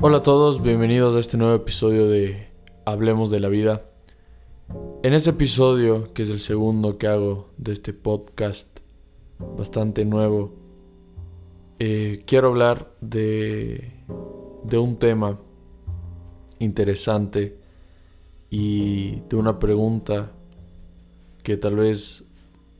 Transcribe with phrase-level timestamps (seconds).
[0.00, 2.46] Hola a todos, bienvenidos a este nuevo episodio de
[2.84, 3.90] Hablemos de la Vida.
[5.02, 8.68] En este episodio, que es el segundo que hago de este podcast
[9.40, 10.54] bastante nuevo,
[11.80, 13.90] eh, quiero hablar de,
[14.62, 15.40] de un tema
[16.60, 17.58] interesante
[18.50, 20.30] y de una pregunta
[21.42, 22.22] que tal vez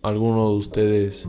[0.00, 1.28] alguno de ustedes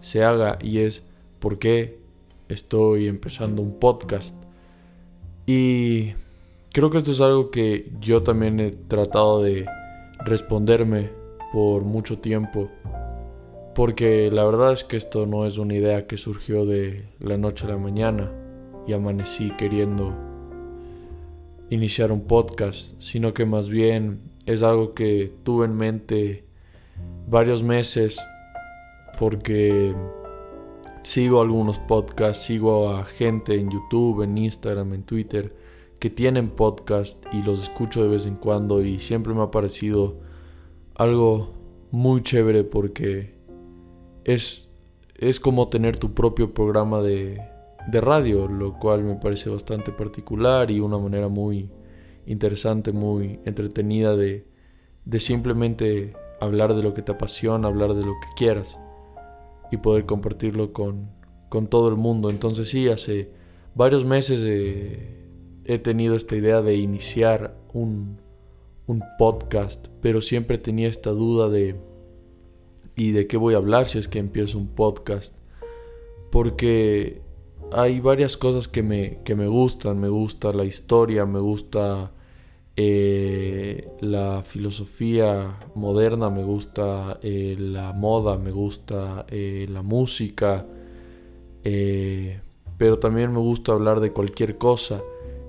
[0.00, 1.04] se haga y es
[1.38, 2.00] ¿por qué
[2.48, 4.34] estoy empezando un podcast?
[5.46, 6.12] Y
[6.72, 9.66] creo que esto es algo que yo también he tratado de
[10.24, 11.10] responderme
[11.52, 12.70] por mucho tiempo.
[13.74, 17.64] Porque la verdad es que esto no es una idea que surgió de la noche
[17.66, 18.30] a la mañana
[18.86, 20.14] y amanecí queriendo
[21.70, 26.44] iniciar un podcast, sino que más bien es algo que tuve en mente
[27.28, 28.20] varios meses
[29.18, 29.94] porque
[31.02, 35.54] sigo algunos podcasts, sigo a gente en YouTube, en Instagram, en Twitter
[35.98, 40.18] que tienen podcast y los escucho de vez en cuando y siempre me ha parecido
[40.96, 41.54] algo
[41.92, 43.36] muy chévere porque
[44.24, 44.68] es,
[45.14, 47.40] es como tener tu propio programa de,
[47.86, 51.70] de radio, lo cual me parece bastante particular y una manera muy
[52.26, 54.44] interesante, muy entretenida de,
[55.04, 58.78] de simplemente hablar de lo que te apasiona, hablar de lo que quieras
[59.72, 61.10] y poder compartirlo con,
[61.48, 62.30] con todo el mundo.
[62.30, 63.30] Entonces sí, hace
[63.74, 65.26] varios meses eh,
[65.64, 68.20] he tenido esta idea de iniciar un,
[68.86, 71.76] un podcast, pero siempre tenía esta duda de
[72.94, 75.34] ¿y de qué voy a hablar si es que empiezo un podcast?
[76.30, 77.22] Porque
[77.72, 80.00] hay varias cosas que me, que me gustan.
[80.00, 82.12] Me gusta la historia, me gusta
[82.74, 90.66] eh, la filosofía moderna, me gusta eh, la moda, me gusta eh, la música,
[91.62, 95.02] pero también me gusta hablar de cualquier cosa.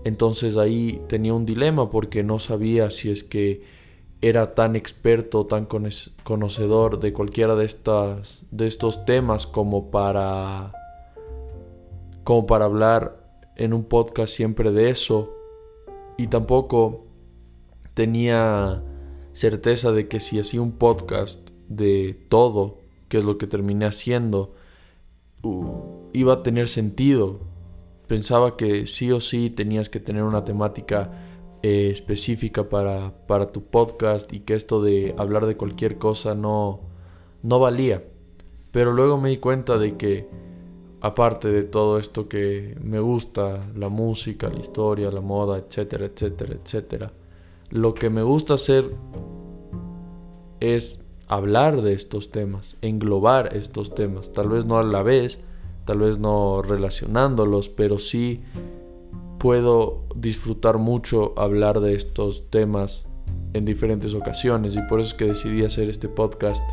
[0.03, 3.63] Entonces ahí tenía un dilema porque no sabía si es que
[4.21, 5.65] era tan experto, tan
[6.23, 10.73] conocedor de cualquiera de, estas, de estos temas como para,
[12.23, 13.17] como para hablar
[13.55, 15.33] en un podcast siempre de eso.
[16.17, 17.02] Y tampoco
[17.93, 18.83] tenía
[19.33, 24.55] certeza de que si hacía un podcast de todo, que es lo que terminé haciendo,
[26.13, 27.41] iba a tener sentido.
[28.07, 31.11] Pensaba que sí o sí tenías que tener una temática
[31.61, 36.81] eh, específica para, para, tu podcast y que esto de hablar de cualquier cosa no,
[37.41, 38.03] no valía.
[38.71, 40.27] Pero luego me di cuenta de que
[41.01, 46.55] aparte de todo esto que me gusta, la música, la historia, la moda, etcétera, etcétera,
[46.55, 47.13] etcétera,
[47.73, 48.95] lo que me gusta hacer
[50.59, 55.39] es hablar de estos temas, englobar estos temas, tal vez no a la vez,
[55.83, 58.41] tal vez no relacionándolos, pero sí
[59.39, 63.05] puedo disfrutar mucho hablar de estos temas
[63.53, 64.75] en diferentes ocasiones.
[64.75, 66.63] Y por eso es que decidí hacer este podcast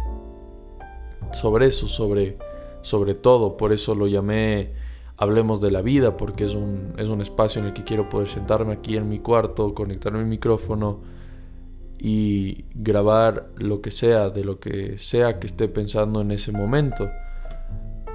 [1.32, 2.36] sobre eso, sobre,
[2.82, 4.74] sobre todo, por eso lo llamé
[5.20, 8.26] hablemos de la vida, porque es un, es un espacio en el que quiero poder
[8.26, 11.00] sentarme aquí en mi cuarto, conectar mi micrófono
[11.98, 17.10] y grabar lo que sea, de lo que sea que esté pensando en ese momento.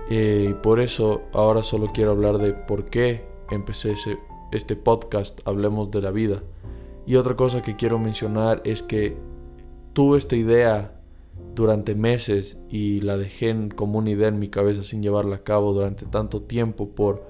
[0.10, 3.94] Eh, y por eso ahora solo quiero hablar de por qué empecé
[4.52, 6.42] este podcast, Hablemos de la Vida.
[7.06, 9.16] Y otra cosa que quiero mencionar es que
[9.94, 10.95] tuve esta idea
[11.56, 15.74] durante meses y la dejé como una idea en mi cabeza sin llevarla a cabo
[15.74, 17.26] durante tanto tiempo por,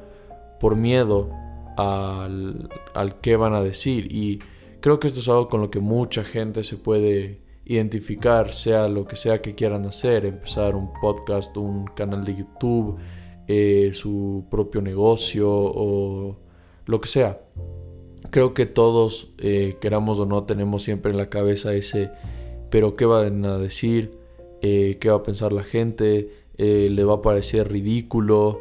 [0.60, 1.30] por miedo
[1.78, 4.12] al, al qué van a decir.
[4.12, 4.40] Y
[4.82, 9.06] creo que esto es algo con lo que mucha gente se puede identificar, sea lo
[9.08, 12.98] que sea que quieran hacer, empezar un podcast, un canal de YouTube,
[13.48, 16.38] eh, su propio negocio o
[16.86, 17.42] lo que sea.
[18.30, 22.12] Creo que todos, eh, queramos o no, tenemos siempre en la cabeza ese
[22.76, 24.18] pero ¿qué van a decir?
[24.62, 26.30] Eh, ¿Qué va a pensar la gente?
[26.58, 28.60] Eh, ¿Le va a parecer ridículo?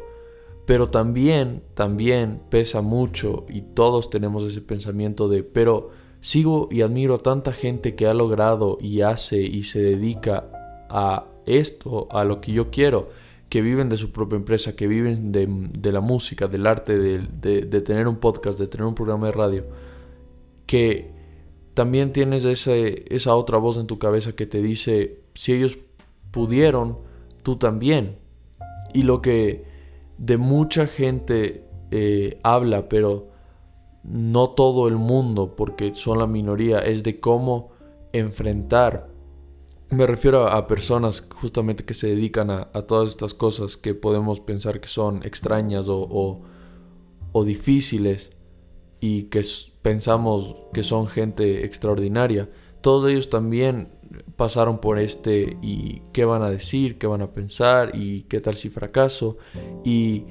[0.65, 5.89] Pero también, también pesa mucho y todos tenemos ese pensamiento de, pero
[6.21, 10.45] sigo y admiro a tanta gente que ha logrado y hace y se dedica
[10.89, 13.09] a esto, a lo que yo quiero,
[13.49, 17.81] que viven de su propia empresa, que viven de, la música, del arte, de, de
[17.81, 19.65] tener un podcast, de tener un programa de radio,
[20.65, 21.14] que
[21.75, 25.77] también tienes esa otra voz en tu cabeza que te dice, si ellos
[26.31, 26.97] pudieron,
[27.43, 28.17] tú también.
[28.93, 29.65] Y lo que
[30.17, 33.27] de mucha gente eh, habla, pero
[34.03, 37.71] no todo el mundo, porque son la minoría, es de cómo
[38.13, 39.09] enfrentar.
[39.89, 44.79] Me refiero a, personas justamente que se dedican a, todas estas cosas que podemos pensar
[44.79, 46.41] que son extrañas o,
[47.33, 48.34] o difíciles
[49.05, 49.45] y que
[49.83, 52.49] pensamos que son gente extraordinaria,
[52.81, 53.89] todos ellos también
[54.35, 58.55] pasaron por este y qué van a decir, qué van a pensar y qué tal
[58.55, 59.37] si fracaso.
[59.83, 60.25] Y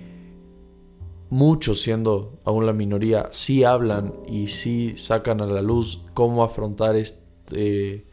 [1.30, 6.96] muchos, siendo aún la minoría, sí hablan y sí sacan a la luz cómo afrontar
[6.96, 8.06] este,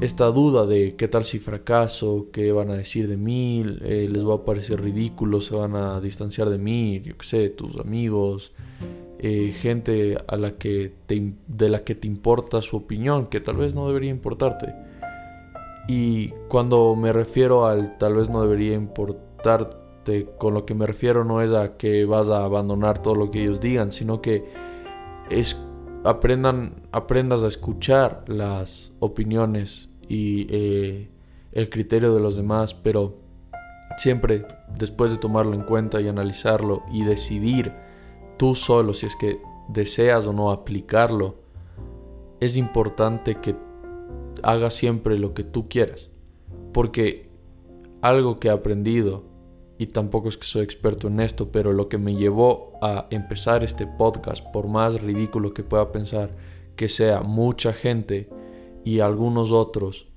[0.00, 4.24] esta duda de qué tal si fracaso, qué van a decir de mí, eh, les
[4.24, 8.52] va a parecer ridículo, se van a distanciar de mí, yo qué sé, tus amigos,
[9.22, 10.94] eh, gente a la que
[11.46, 14.74] de la que te importa su opinión, que tal vez no debería importarte.
[15.88, 21.24] Y cuando me refiero al tal vez no debería importarte, con lo que me refiero
[21.26, 24.42] no es a que vas a abandonar todo lo que ellos digan, sino que
[25.28, 25.60] es,
[26.02, 31.10] aprendan, aprendas a escuchar las opiniones y eh,
[31.52, 33.18] el criterio de los demás, pero
[33.98, 34.46] siempre
[34.78, 37.89] después de tomarlo en cuenta y analizarlo y decidir
[38.40, 39.38] tú solo, si es que
[39.68, 41.34] deseas o no aplicarlo,
[42.40, 43.54] es importante que
[44.42, 46.08] hagas siempre lo que tú quieras.
[46.72, 47.28] Porque
[48.00, 49.24] algo que he aprendido,
[49.76, 53.62] y tampoco es que soy experto en esto, pero lo que me llevó a empezar
[53.62, 56.30] este podcast, por más ridículo que pueda pensar
[56.76, 58.30] que sea, mucha gente
[58.86, 60.08] y algunos otros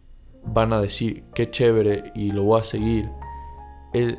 [0.45, 3.09] van a decir qué chévere y lo voy a seguir,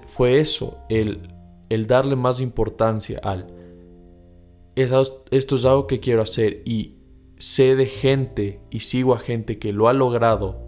[0.04, 1.34] fue eso, el,
[1.70, 3.63] el darle más importancia al
[4.76, 6.96] esto es algo que quiero hacer y
[7.38, 10.64] sé de gente y sigo a gente que lo ha logrado,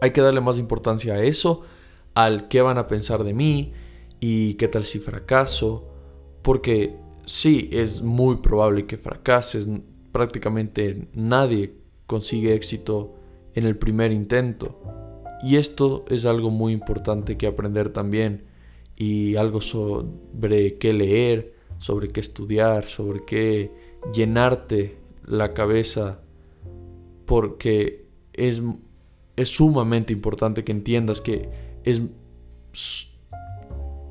[0.00, 1.62] hay que darle más importancia a eso,
[2.14, 3.72] al qué van a pensar de mí
[4.20, 5.88] y qué tal si fracaso,
[6.42, 9.68] porque sí, es muy probable que fracases,
[10.12, 11.74] prácticamente nadie
[12.06, 13.14] consigue éxito
[13.54, 14.80] en el primer intento.
[15.42, 18.44] Y esto es algo muy importante que aprender también
[18.96, 23.72] y algo sobre qué leer, sobre qué estudiar, sobre qué
[24.12, 26.20] llenarte la cabeza,
[27.26, 28.62] porque es,
[29.36, 31.48] es sumamente importante que entiendas que
[31.84, 32.02] es,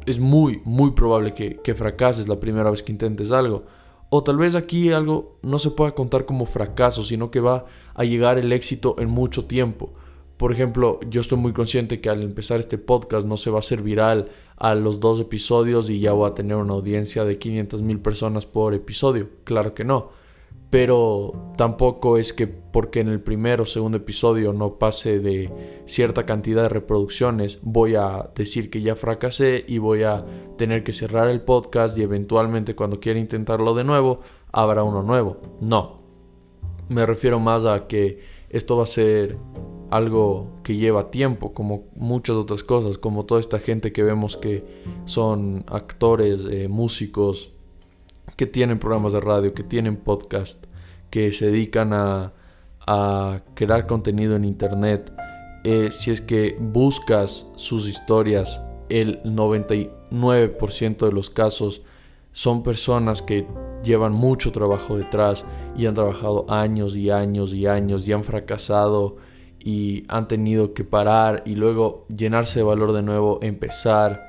[0.05, 3.65] es muy, muy probable que, que fracases la primera vez que intentes algo.
[4.09, 8.05] O tal vez aquí algo no se pueda contar como fracaso, sino que va a
[8.05, 9.93] llegar el éxito en mucho tiempo.
[10.38, 13.60] Por ejemplo, yo estoy muy consciente que al empezar este podcast no se va a
[13.60, 17.81] hacer viral a los dos episodios y ya voy a tener una audiencia de 500
[17.81, 19.30] mil personas por episodio.
[19.44, 20.10] Claro que no.
[20.69, 25.50] Pero tampoco es que porque en el primer o segundo episodio no pase de
[25.86, 30.24] cierta cantidad de reproducciones, voy a decir que ya fracasé y voy a
[30.57, 34.19] tener que cerrar el podcast y eventualmente cuando quiera intentarlo de nuevo,
[34.51, 35.38] habrá uno nuevo.
[35.62, 36.01] No.
[36.89, 38.19] Me refiero más a que
[38.50, 39.38] esto va a ser
[39.89, 44.66] algo que lleva tiempo, como muchas otras cosas, como toda esta gente que vemos que
[45.06, 47.51] son actores, eh, músicos,
[48.36, 50.66] que tienen programas de radio, que tienen podcast,
[51.10, 52.34] que se dedican a,
[53.54, 55.12] crear contenido en internet.
[55.66, 61.81] Eh, si es que buscas sus historias, el 99% de los casos
[62.31, 63.45] son personas que
[63.84, 65.44] llevan mucho trabajo detrás
[65.75, 69.18] y han trabajado años y años y años y han fracasado
[69.59, 74.27] y han tenido que parar y luego llenarse de valor de nuevo, empezar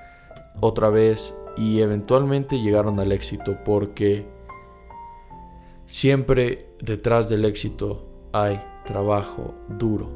[0.61, 4.26] otra vez y eventualmente llegaron al éxito porque
[5.87, 10.11] siempre detrás del éxito hay trabajo duro.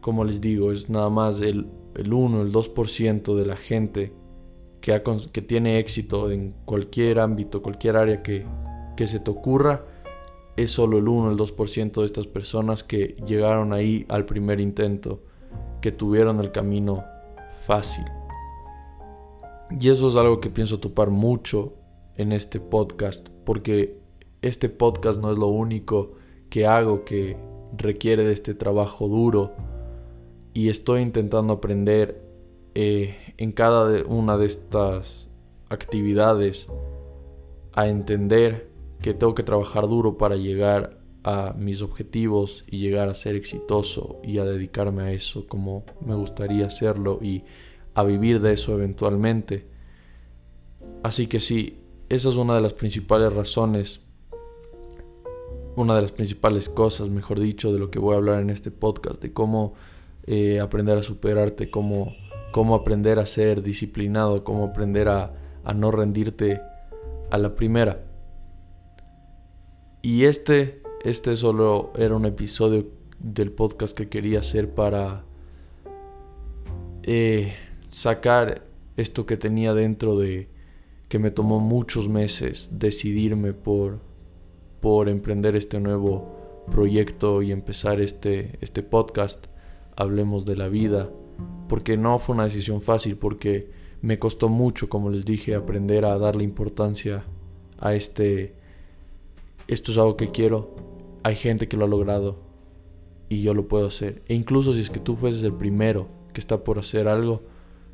[0.00, 4.12] Como les digo, es nada más el, el 1, el 2% de la gente
[4.80, 5.00] que,
[5.32, 8.44] que, tiene éxito en cualquier ámbito, cualquier área que,
[8.96, 9.84] que se te ocurra
[10.56, 15.22] es solo el 1, el 2% de estas personas que llegaron ahí al primer intento,
[15.80, 17.04] que tuvieron el camino
[17.58, 18.04] fácil.
[19.80, 21.74] Y eso es algo que pienso topar mucho
[22.16, 23.98] en este podcast, porque
[24.42, 26.14] este podcast no es lo único
[26.50, 27.36] que hago que
[27.76, 29.52] requiere de este trabajo duro
[30.52, 32.22] y estoy intentando aprender
[32.74, 35.28] eh, en cada una de estas
[35.70, 36.66] actividades
[37.72, 38.71] a entender
[39.02, 44.20] que tengo que trabajar duro para llegar a mis objetivos y llegar a ser exitoso
[44.24, 47.44] y a dedicarme a eso como me gustaría hacerlo y
[47.94, 49.66] a vivir de eso eventualmente.
[51.02, 54.00] Así que sí, esa es una de las principales razones,
[55.76, 58.70] una de las principales cosas, mejor dicho, de lo que voy a hablar en este
[58.70, 59.74] podcast, de cómo
[60.26, 62.14] eh, aprender a superarte, cómo,
[62.52, 66.60] cómo aprender a ser disciplinado, cómo aprender a, a no rendirte
[67.30, 68.11] a la primera.
[70.02, 72.88] Y este, este solo era un episodio
[73.20, 75.24] del podcast que quería hacer para
[77.04, 77.54] eh,
[77.88, 78.66] sacar
[78.96, 80.48] esto que tenía dentro de
[81.08, 84.00] que me tomó muchos meses decidirme por,
[84.80, 89.46] por emprender este nuevo proyecto y empezar este, este podcast,
[89.94, 91.10] Hablemos de la vida,
[91.68, 96.16] porque no fue una decisión fácil, porque me costó mucho, como les dije, aprender a
[96.16, 97.24] darle importancia
[97.78, 98.54] a este,
[99.68, 100.74] esto es algo que quiero,
[101.22, 102.36] hay gente que lo ha logrado
[103.28, 104.22] y yo lo puedo hacer.
[104.28, 107.42] E incluso si es que tú fueses el primero que está por hacer algo,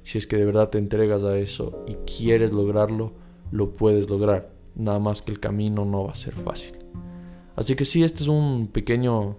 [0.02, 3.12] si es que de verdad te entregas a eso y quieres lograrlo,
[3.50, 4.50] lo puedes lograr.
[4.74, 6.76] Nada más que el camino no va a ser fácil.
[7.56, 9.36] Así que sí, este es un pequeño,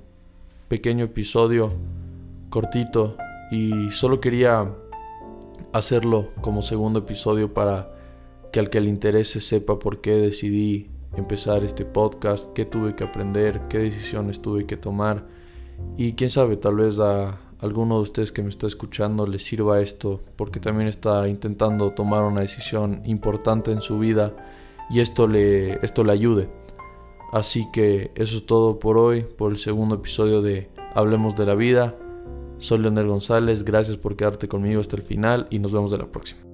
[0.67, 1.69] pequeño episodio
[2.49, 3.17] cortito
[3.51, 4.75] y solo quería
[5.73, 7.95] hacerlo como segundo episodio para
[8.51, 13.03] que al que le interese sepa por qué decidí empezar este podcast, qué tuve que
[13.03, 15.25] aprender, qué decisiones tuve que tomar
[15.97, 19.81] y quién sabe, tal vez a alguno de ustedes que me está escuchando le sirva
[19.81, 24.35] esto porque también está intentando tomar una decisión importante en su vida
[24.89, 26.49] y esto le, esto le ayude.
[27.31, 31.53] Así que eso es todo por hoy, por el segundo episodio de Hablemos de la
[31.53, 31.95] Vida.
[32.57, 36.07] Soy Leonel González, gracias por quedarte conmigo hasta el final y nos vemos de la
[36.07, 36.48] próxima.